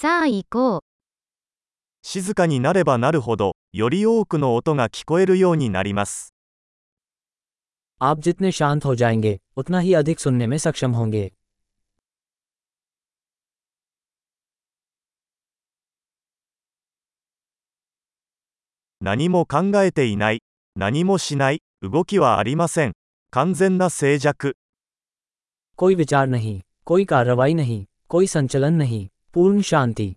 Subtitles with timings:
[0.00, 0.81] さあ行こう。
[2.01, 6.33] 静かになればなるほど、より多くの音が聞こえるようになります。
[7.99, 11.31] आप जितने शांत हो जाएंगे उतना ही अधिक सुनने में सक्षम होंगे
[19.01, 20.41] 何も考えていない、
[20.75, 22.93] 何もしない、動きはありません。
[23.29, 24.55] 完全な静寂。
[25.77, 30.16] कोई विचार नहीं कोई कार्रवाई नहीं कोई संचलन नहीं पूर्ण शांति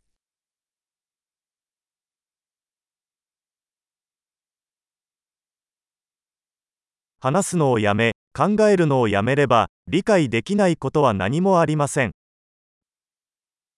[7.21, 12.12] 話すのをやめ、考えるのをやめれば、理解できないことは何もありません。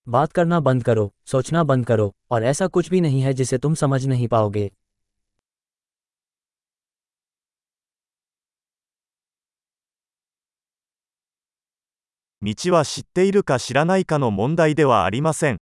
[0.07, 3.73] बात करना बंद करो सोचना बंद करो और ऐसा कुछ भी नहीं है जिसे तुम
[3.73, 4.71] समझ नहीं पाओगे
[12.45, 15.57] 道は知っているか知らないかの問題ではありません。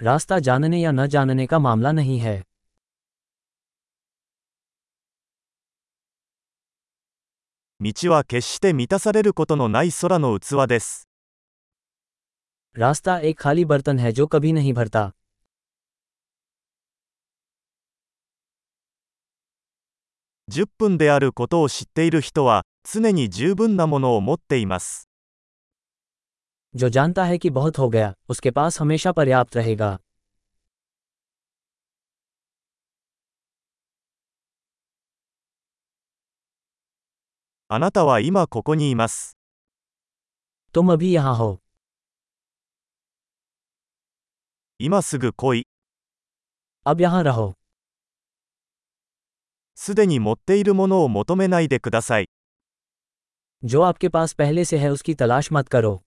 [0.00, 2.42] रास्ता जानने या न जानने का मामला नहीं है
[7.80, 11.08] 道は決して満たされることのない空の器です。
[12.76, 15.12] रास्ता एक खाली बर्तन है जो कभी नहीं भरता
[20.50, 25.08] 10分であることを知っている人は、 常に十分なものを持っています。
[26.74, 29.98] जो जानता है कि बहुत हो गया उसके पास हमेशा पर्याप्त रहेगा
[37.72, 39.36] あなたは今ここにいます。
[40.72, 41.60] तुम अभी यहाँ हो
[44.78, 45.66] 今すぐ来い。
[46.84, 47.54] अब यहाँ रहो
[49.74, 52.28] すでに持っているものを求めないでください。
[53.62, 56.00] जो आपके पास पहले से है उसकी तलाश मत करो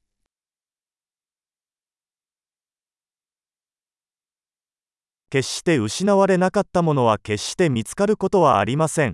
[5.30, 9.14] 決して失われなかったものは決して見つかることはありません。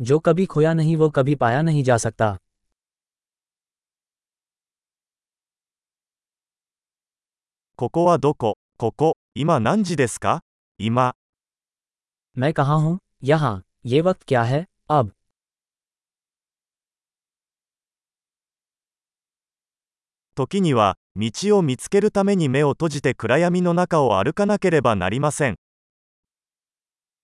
[0.00, 2.38] जो कभी खोया नहीं वो कभी पाया नहीं जा सकता
[7.76, 10.42] ここはどこここ、今何時ですか
[10.78, 11.14] 今、
[12.36, 15.12] मैं कहाँ हूँ यहाँ ये वक्त क्या है अब
[20.34, 25.56] 時には、道を見つけるために目を閉じて暗闇の中を歩かなければなりません。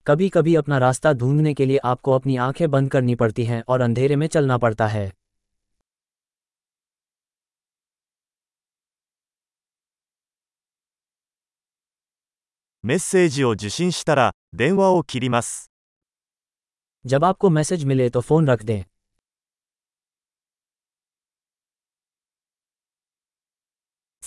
[0.07, 3.81] कभी कभी अपना रास्ता ढूंढने के लिए आपको अपनी आंखें बंद करनी पड़ती हैं और
[3.81, 5.13] अंधेरे में चलना पड़ता है
[12.85, 15.71] メッセージを受信したら、電話を切ります。
[17.07, 18.83] जब आपको मैसेज मिले तो फ़ोन रख दें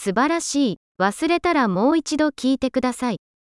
[0.03, 0.77] 素晴らしい。
[0.99, 3.19] 忘れたらもう一度聞いてください。